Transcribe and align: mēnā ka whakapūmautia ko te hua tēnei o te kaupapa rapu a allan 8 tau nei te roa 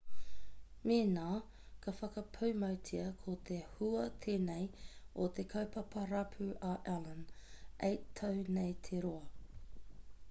mēnā 0.91 1.25
ka 1.83 1.93
whakapūmautia 1.99 3.03
ko 3.19 3.35
te 3.49 3.59
hua 3.75 4.07
tēnei 4.27 4.65
o 5.27 5.29
te 5.41 5.47
kaupapa 5.53 6.07
rapu 6.15 6.49
a 6.73 6.75
allan 6.97 7.23
8 7.93 8.05
tau 8.25 8.43
nei 8.59 8.75
te 8.91 9.05
roa 9.07 9.25